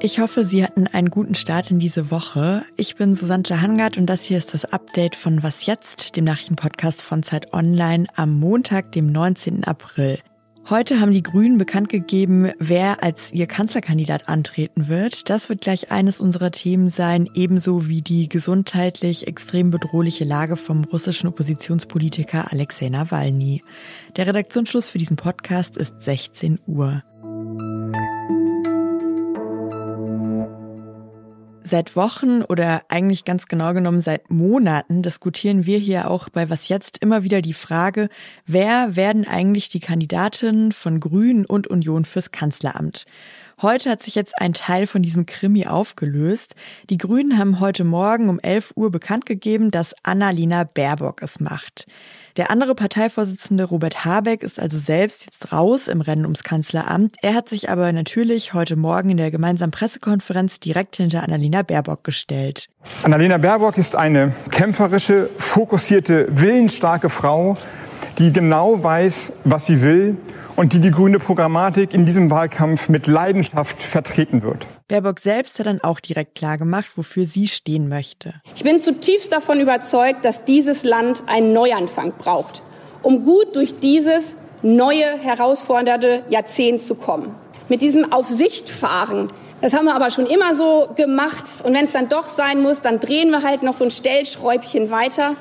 [0.00, 2.64] Ich hoffe, Sie hatten einen guten Start in diese Woche.
[2.76, 7.00] Ich bin Susanne Hangard und das hier ist das Update von Was jetzt, dem Nachrichtenpodcast
[7.00, 9.64] von Zeit Online am Montag, dem 19.
[9.64, 10.18] April.
[10.70, 15.28] Heute haben die Grünen bekannt gegeben, wer als ihr Kanzlerkandidat antreten wird.
[15.28, 20.84] Das wird gleich eines unserer Themen sein, ebenso wie die gesundheitlich extrem bedrohliche Lage vom
[20.84, 23.62] russischen Oppositionspolitiker Alexei Nawalny.
[24.16, 27.02] Der Redaktionsschluss für diesen Podcast ist 16 Uhr.
[31.66, 36.68] Seit Wochen oder eigentlich ganz genau genommen seit Monaten diskutieren wir hier auch bei Was
[36.68, 38.10] jetzt immer wieder die Frage,
[38.44, 43.06] wer werden eigentlich die Kandidatinnen von Grünen und Union fürs Kanzleramt?
[43.62, 46.54] Heute hat sich jetzt ein Teil von diesem Krimi aufgelöst.
[46.90, 51.86] Die Grünen haben heute Morgen um 11 Uhr bekannt gegeben, dass Annalena Baerbock es macht.
[52.36, 57.14] Der andere Parteivorsitzende Robert Habeck ist also selbst jetzt raus im Rennen ums Kanzleramt.
[57.22, 62.02] Er hat sich aber natürlich heute Morgen in der gemeinsamen Pressekonferenz direkt hinter Annalena Baerbock
[62.02, 62.68] gestellt.
[63.04, 67.56] Annalena Baerbock ist eine kämpferische, fokussierte, willensstarke Frau,
[68.18, 70.16] die genau weiß, was sie will
[70.56, 74.66] und die die grüne Programmatik in diesem Wahlkampf mit Leidenschaft vertreten wird.
[74.88, 78.34] Baerbock selbst hat dann auch direkt klargemacht, wofür sie stehen möchte.
[78.54, 82.62] Ich bin zutiefst davon überzeugt, dass dieses Land einen Neuanfang braucht,
[83.02, 87.34] um gut durch dieses neue, herausfordernde Jahrzehnt zu kommen.
[87.68, 89.28] Mit diesem Auf Sicht fahren,
[89.60, 91.46] das haben wir aber schon immer so gemacht.
[91.64, 94.90] Und wenn es dann doch sein muss, dann drehen wir halt noch so ein Stellschräubchen
[94.90, 95.36] weiter.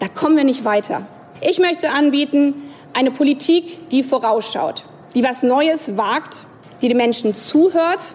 [0.00, 1.06] Da kommen wir nicht weiter.
[1.40, 2.54] Ich möchte anbieten,
[2.94, 6.38] eine Politik, die vorausschaut, die was Neues wagt,
[6.82, 8.14] die den Menschen zuhört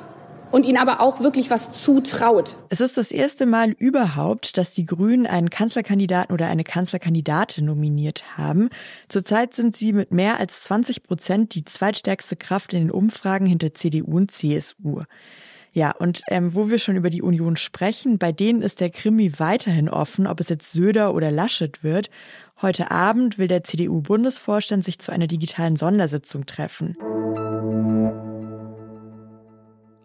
[0.52, 2.58] und ihnen aber auch wirklich was zutraut.
[2.70, 8.38] Es ist das erste Mal überhaupt, dass die Grünen einen Kanzlerkandidaten oder eine Kanzlerkandidatin nominiert
[8.38, 8.70] haben.
[9.08, 13.74] Zurzeit sind sie mit mehr als 20 Prozent die zweitstärkste Kraft in den Umfragen hinter
[13.74, 15.04] CDU und CSU.
[15.76, 19.34] Ja, und ähm, wo wir schon über die Union sprechen, bei denen ist der Krimi
[19.40, 22.12] weiterhin offen, ob es jetzt Söder oder Laschet wird.
[22.64, 26.96] Heute Abend will der CDU-Bundesvorstand sich zu einer digitalen Sondersitzung treffen.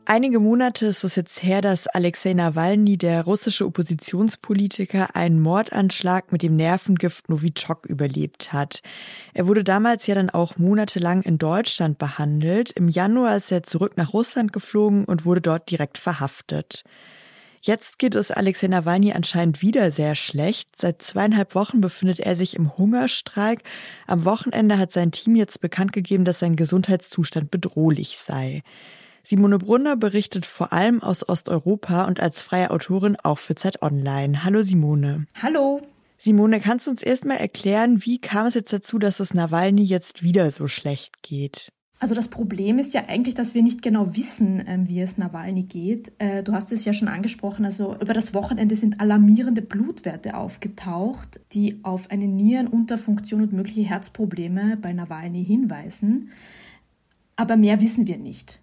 [0.06, 6.42] Einige Monate ist es jetzt her, dass Alexei Nawalny, der russische Oppositionspolitiker, einen Mordanschlag mit
[6.42, 8.80] dem Nervengift Novichok überlebt hat.
[9.34, 12.72] Er wurde damals ja dann auch monatelang in Deutschland behandelt.
[12.72, 16.82] Im Januar ist er zurück nach Russland geflogen und wurde dort direkt verhaftet.
[17.60, 20.70] Jetzt geht es Alexei Nawalny anscheinend wieder sehr schlecht.
[20.76, 23.62] Seit zweieinhalb Wochen befindet er sich im Hungerstreik.
[24.06, 28.62] Am Wochenende hat sein Team jetzt bekannt gegeben, dass sein Gesundheitszustand bedrohlich sei.
[29.22, 34.44] Simone Brunner berichtet vor allem aus Osteuropa und als freie Autorin auch für Zeit Online.
[34.44, 35.26] Hallo Simone.
[35.42, 35.82] Hallo.
[36.16, 40.22] Simone, kannst du uns erstmal erklären, wie kam es jetzt dazu, dass es Nawalny jetzt
[40.22, 41.68] wieder so schlecht geht?
[42.00, 45.64] Also das Problem ist ja eigentlich, dass wir nicht genau wissen, ähm, wie es Nawalny
[45.64, 46.12] geht.
[46.18, 51.40] Äh, du hast es ja schon angesprochen, also über das Wochenende sind alarmierende Blutwerte aufgetaucht,
[51.52, 56.30] die auf eine Nierenunterfunktion und mögliche Herzprobleme bei Nawalny hinweisen.
[57.34, 58.60] Aber mehr wissen wir nicht.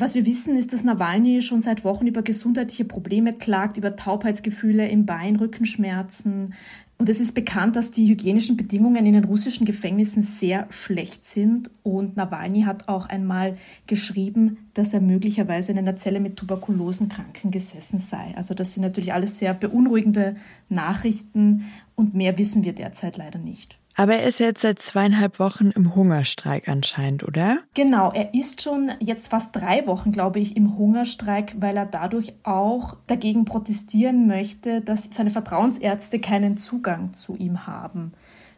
[0.00, 4.88] Was wir wissen, ist, dass Nawalny schon seit Wochen über gesundheitliche Probleme klagt, über Taubheitsgefühle
[4.88, 6.54] im Bein, Rückenschmerzen,
[7.00, 11.70] und es ist bekannt, dass die hygienischen Bedingungen in den russischen Gefängnissen sehr schlecht sind.
[11.82, 13.56] Und Nawalny hat auch einmal
[13.86, 18.34] geschrieben, dass er möglicherweise in einer Zelle mit Tuberkulosenkranken gesessen sei.
[18.36, 20.36] Also das sind natürlich alles sehr beunruhigende
[20.68, 23.79] Nachrichten und mehr wissen wir derzeit leider nicht.
[24.00, 27.58] Aber er ist jetzt seit zweieinhalb Wochen im Hungerstreik anscheinend, oder?
[27.74, 32.32] Genau, er ist schon jetzt fast drei Wochen, glaube ich, im Hungerstreik, weil er dadurch
[32.42, 38.12] auch dagegen protestieren möchte, dass seine Vertrauensärzte keinen Zugang zu ihm haben,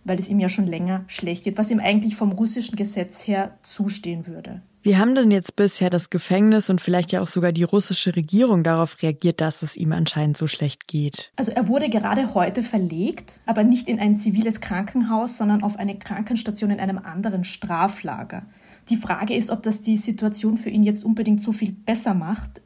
[0.04, 3.58] weil es ihm ja schon länger schlecht geht, was ihm eigentlich vom russischen Gesetz her
[3.62, 4.62] zustehen würde.
[4.84, 8.64] Wie haben denn jetzt bisher das Gefängnis und vielleicht ja auch sogar die russische Regierung
[8.64, 11.30] darauf reagiert, dass es ihm anscheinend so schlecht geht?
[11.36, 15.96] Also er wurde gerade heute verlegt, aber nicht in ein ziviles Krankenhaus, sondern auf eine
[15.96, 18.42] Krankenstation in einem anderen Straflager.
[18.88, 22.60] Die Frage ist, ob das die Situation für ihn jetzt unbedingt so viel besser macht.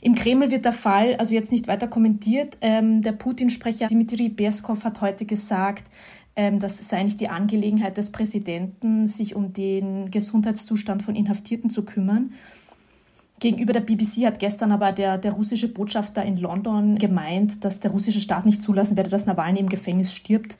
[0.00, 2.56] Im Kreml wird der Fall also jetzt nicht weiter kommentiert.
[2.60, 5.84] Ähm, der Putin-Sprecher Dmitri Peskov hat heute gesagt,
[6.58, 12.32] das sei nicht die Angelegenheit des Präsidenten, sich um den Gesundheitszustand von Inhaftierten zu kümmern.
[13.40, 17.90] Gegenüber der BBC hat gestern aber der, der russische Botschafter in London gemeint, dass der
[17.90, 20.56] russische Staat nicht zulassen werde, dass Nawalny im Gefängnis stirbt.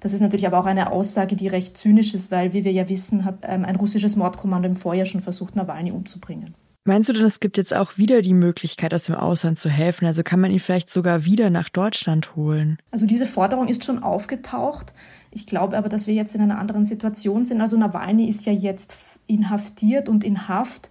[0.00, 2.88] Das ist natürlich aber auch eine Aussage, die recht zynisch ist, weil, wie wir ja
[2.88, 6.54] wissen, hat ähm, ein russisches Mordkommando im Vorjahr schon versucht, Nawalny umzubringen.
[6.84, 10.04] Meinst du denn, es gibt jetzt auch wieder die Möglichkeit, aus dem Ausland zu helfen?
[10.04, 12.78] Also kann man ihn vielleicht sogar wieder nach Deutschland holen?
[12.90, 14.92] Also diese Forderung ist schon aufgetaucht.
[15.32, 17.60] Ich glaube aber, dass wir jetzt in einer anderen Situation sind.
[17.60, 18.94] Also Nawalny ist ja jetzt
[19.26, 20.90] inhaftiert und in Haft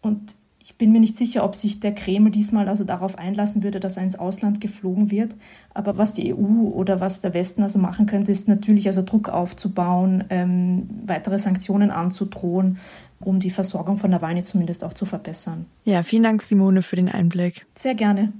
[0.00, 0.34] und
[0.64, 3.96] ich bin mir nicht sicher, ob sich der Kreml diesmal also darauf einlassen würde, dass
[3.96, 5.34] er ins Ausland geflogen wird.
[5.74, 9.28] Aber was die EU oder was der Westen also machen könnte, ist natürlich also Druck
[9.28, 12.78] aufzubauen, ähm, weitere Sanktionen anzudrohen,
[13.20, 15.66] um die Versorgung von Nawalny zumindest auch zu verbessern.
[15.84, 17.66] Ja, vielen Dank, Simone, für den Einblick.
[17.74, 18.32] Sehr gerne.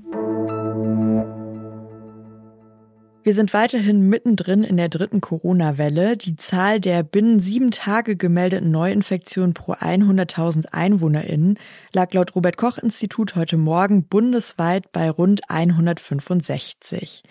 [3.24, 6.16] Wir sind weiterhin mittendrin in der dritten Corona-Welle.
[6.16, 11.56] Die Zahl der binnen sieben Tage gemeldeten Neuinfektionen pro 100.000 EinwohnerInnen
[11.92, 17.22] lag laut Robert-Koch-Institut heute Morgen bundesweit bei rund 165.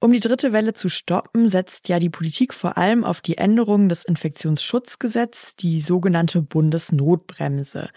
[0.00, 3.88] Um die dritte Welle zu stoppen, setzt ja die Politik vor allem auf die Änderungen
[3.88, 7.90] des Infektionsschutzgesetzes, die sogenannte Bundesnotbremse.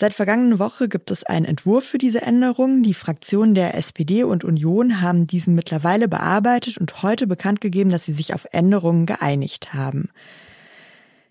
[0.00, 2.84] Seit vergangenen Woche gibt es einen Entwurf für diese Änderungen.
[2.84, 8.04] Die Fraktionen der SPD und Union haben diesen mittlerweile bearbeitet und heute bekannt gegeben, dass
[8.04, 10.10] sie sich auf Änderungen geeinigt haben.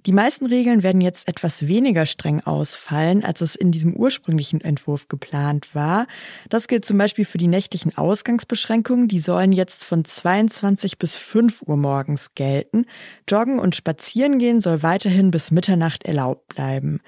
[0.06, 5.08] Die meisten Regeln werden jetzt etwas weniger streng ausfallen, als es in diesem ursprünglichen Entwurf
[5.08, 6.06] geplant war.
[6.50, 9.08] Das gilt zum Beispiel für die nächtlichen Ausgangsbeschränkungen.
[9.08, 12.86] Die sollen jetzt von 22 bis 5 Uhr morgens gelten.
[13.30, 17.00] Joggen und Spazieren gehen soll weiterhin bis Mitternacht erlaubt bleiben.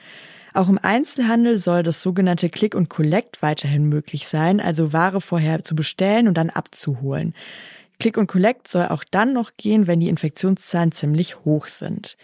[0.53, 5.63] Auch im Einzelhandel soll das sogenannte Click und Collect weiterhin möglich sein, also Ware vorher
[5.63, 7.33] zu bestellen und dann abzuholen.
[7.99, 12.17] Click und Collect soll auch dann noch gehen, wenn die Infektionszahlen ziemlich hoch sind.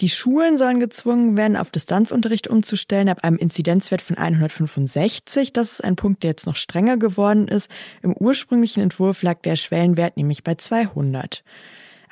[0.00, 5.52] Die Schulen sollen gezwungen werden, auf Distanzunterricht umzustellen ab einem Inzidenzwert von 165.
[5.52, 7.70] Das ist ein Punkt, der jetzt noch strenger geworden ist.
[8.02, 11.44] Im ursprünglichen Entwurf lag der Schwellenwert nämlich bei 200.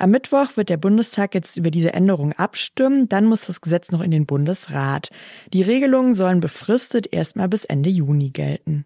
[0.01, 3.09] Am Mittwoch wird der Bundestag jetzt über diese Änderung abstimmen.
[3.09, 5.09] Dann muss das Gesetz noch in den Bundesrat.
[5.51, 8.85] Die Regelungen sollen befristet erstmal bis Ende Juni gelten.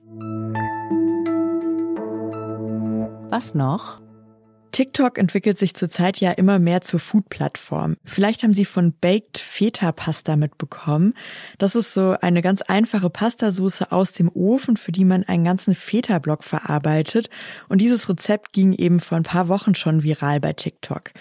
[3.29, 4.02] Was noch?
[4.73, 7.95] TikTok entwickelt sich zurzeit ja immer mehr zur Food-Plattform.
[8.03, 11.13] Vielleicht haben Sie von Baked Feta Pasta mitbekommen.
[11.59, 15.75] Das ist so eine ganz einfache Pastasauce aus dem Ofen, für die man einen ganzen
[15.75, 17.29] Feta-Block verarbeitet.
[17.69, 21.11] Und dieses Rezept ging eben vor ein paar Wochen schon viral bei TikTok.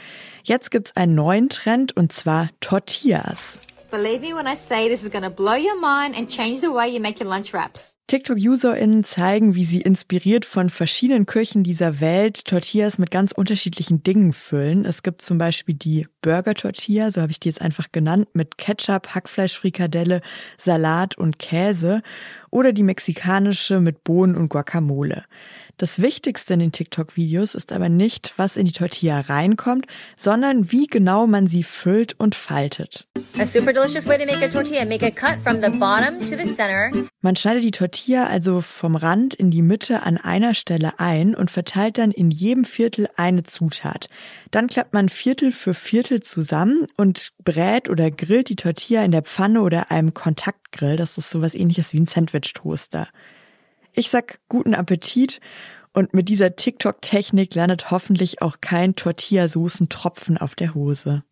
[0.44, 3.60] Jetzt gibt's einen neuen Trend und zwar Tortillas.
[3.92, 6.88] Believe me when I say this is gonna blow your mind and change the way
[6.88, 7.94] you make your lunch wraps.
[8.06, 14.32] TikTok-UserInnen zeigen, wie sie inspiriert von verschiedenen Küchen dieser Welt Tortillas mit ganz unterschiedlichen Dingen
[14.32, 14.86] füllen.
[14.86, 19.08] Es gibt zum Beispiel die Burger-Tortilla, so habe ich die jetzt einfach genannt, mit Ketchup,
[19.08, 20.22] Hackfleischfrikadelle,
[20.56, 22.00] Salat und Käse.
[22.50, 25.24] Oder die mexikanische mit Bohnen und Guacamole.
[25.82, 29.87] Das Wichtigste in den TikTok-Videos ist aber nicht, was in die Tortilla reinkommt,
[30.17, 33.08] sondern wie genau man sie füllt und faltet.
[37.20, 41.50] Man schneidet die Tortilla also vom Rand in die Mitte an einer Stelle ein und
[41.50, 44.08] verteilt dann in jedem Viertel eine Zutat.
[44.52, 49.23] Dann klappt man Viertel für Viertel zusammen und brät oder grillt die Tortilla in der
[49.23, 50.94] Pfanne oder einem Kontaktgrill.
[50.94, 53.08] Das ist sowas ähnliches wie ein Sandwich-Toaster.
[53.94, 55.40] Ich sag guten Appetit
[55.92, 61.24] und mit dieser TikTok-Technik landet hoffentlich auch kein Tortilla-Soßen-Tropfen auf der Hose.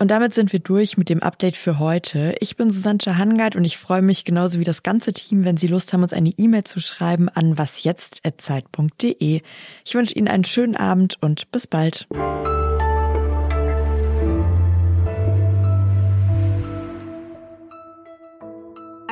[0.00, 2.34] Und damit sind wir durch mit dem Update für heute.
[2.40, 5.68] Ich bin Susanne Hangard und ich freue mich genauso wie das ganze Team, wenn Sie
[5.68, 9.42] Lust haben, uns eine E-Mail zu schreiben an wasjetzt.zeit.de.
[9.84, 12.08] Ich wünsche Ihnen einen schönen Abend und bis bald.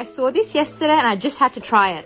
[0.01, 1.99] I saw this yesterday and I just had to try it.